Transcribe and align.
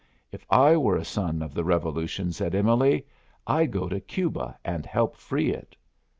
"If 0.31 0.47
I 0.49 0.77
were 0.77 0.95
a 0.95 1.05
Son 1.05 1.43
of 1.43 1.53
the 1.53 1.63
Revolution," 1.63 2.31
said 2.31 2.55
Emily, 2.55 3.05
"I'd 3.45 3.69
go 3.69 3.87
to 3.87 3.99
Cuba 3.99 4.57
and 4.65 4.83
help 4.83 5.15
free 5.15 5.51
it." 5.51 5.75